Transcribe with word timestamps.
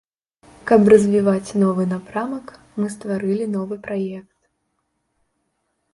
Каб 0.71 0.87
развіваць 0.93 1.55
новы 1.65 1.83
напрамак, 1.93 2.45
мы 2.81 2.85
стварылі 2.95 3.45
новы 3.59 3.75
праект. 3.87 4.29